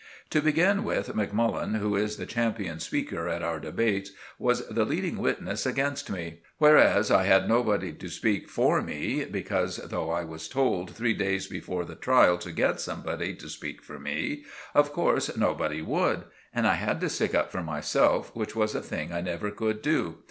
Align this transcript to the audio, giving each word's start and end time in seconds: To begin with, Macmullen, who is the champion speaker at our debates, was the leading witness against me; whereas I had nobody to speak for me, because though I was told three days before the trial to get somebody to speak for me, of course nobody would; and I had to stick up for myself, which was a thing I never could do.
To 0.31 0.41
begin 0.41 0.83
with, 0.83 1.13
Macmullen, 1.15 1.75
who 1.77 1.95
is 1.95 2.17
the 2.17 2.25
champion 2.25 2.79
speaker 2.79 3.29
at 3.29 3.43
our 3.43 3.59
debates, 3.59 4.09
was 4.39 4.67
the 4.67 4.83
leading 4.83 5.17
witness 5.19 5.63
against 5.63 6.09
me; 6.09 6.39
whereas 6.57 7.11
I 7.11 7.25
had 7.25 7.47
nobody 7.47 7.93
to 7.93 8.09
speak 8.09 8.49
for 8.49 8.81
me, 8.81 9.25
because 9.25 9.77
though 9.77 10.09
I 10.09 10.23
was 10.23 10.49
told 10.49 10.89
three 10.89 11.13
days 11.13 11.45
before 11.45 11.85
the 11.85 11.93
trial 11.93 12.39
to 12.39 12.51
get 12.51 12.81
somebody 12.81 13.35
to 13.35 13.47
speak 13.47 13.83
for 13.83 13.99
me, 13.99 14.43
of 14.73 14.91
course 14.91 15.37
nobody 15.37 15.83
would; 15.83 16.23
and 16.51 16.65
I 16.65 16.73
had 16.81 16.99
to 17.01 17.07
stick 17.09 17.35
up 17.35 17.51
for 17.51 17.61
myself, 17.61 18.35
which 18.35 18.55
was 18.55 18.73
a 18.73 18.81
thing 18.81 19.13
I 19.13 19.21
never 19.21 19.51
could 19.51 19.83
do. 19.83 20.15